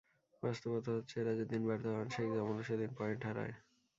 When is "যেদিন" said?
1.39-1.61